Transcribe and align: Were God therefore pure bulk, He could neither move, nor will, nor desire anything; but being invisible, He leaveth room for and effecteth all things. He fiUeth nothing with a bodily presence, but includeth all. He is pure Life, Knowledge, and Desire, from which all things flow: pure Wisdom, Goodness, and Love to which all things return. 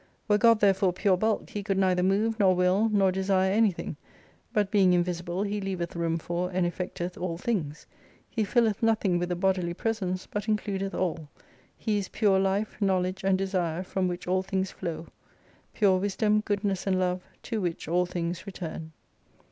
Were 0.27 0.39
God 0.39 0.61
therefore 0.61 0.93
pure 0.93 1.15
bulk, 1.15 1.51
He 1.51 1.61
could 1.61 1.77
neither 1.77 2.01
move, 2.01 2.39
nor 2.39 2.55
will, 2.55 2.89
nor 2.89 3.11
desire 3.11 3.51
anything; 3.51 3.97
but 4.51 4.71
being 4.71 4.93
invisible, 4.93 5.43
He 5.43 5.61
leaveth 5.61 5.95
room 5.95 6.17
for 6.17 6.49
and 6.49 6.65
effecteth 6.65 7.21
all 7.21 7.37
things. 7.37 7.85
He 8.27 8.43
fiUeth 8.43 8.81
nothing 8.81 9.19
with 9.19 9.31
a 9.31 9.35
bodily 9.35 9.75
presence, 9.75 10.25
but 10.25 10.47
includeth 10.47 10.95
all. 10.95 11.29
He 11.77 11.99
is 11.99 12.09
pure 12.09 12.39
Life, 12.39 12.81
Knowledge, 12.81 13.23
and 13.23 13.37
Desire, 13.37 13.83
from 13.83 14.07
which 14.07 14.25
all 14.27 14.41
things 14.41 14.71
flow: 14.71 15.05
pure 15.75 15.99
Wisdom, 15.99 16.39
Goodness, 16.41 16.87
and 16.87 16.97
Love 16.99 17.21
to 17.43 17.61
which 17.61 17.87
all 17.87 18.07
things 18.07 18.47
return. 18.47 18.93